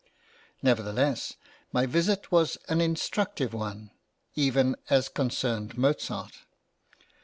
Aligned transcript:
Nevertheless, 0.63 1.33
my 1.71 1.85
visit 1.85 2.31
was 2.31 2.57
an 2.67 2.81
instructive 2.81 3.53
one 3.53 3.91
even 4.33 4.75
as 4.89 5.07
concerned 5.09 5.77
Mozart. 5.77 6.33